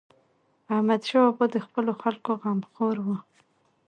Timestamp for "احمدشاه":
0.73-1.25